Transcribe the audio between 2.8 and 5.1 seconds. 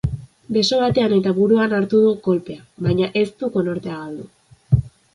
baina ez du konortea galdu.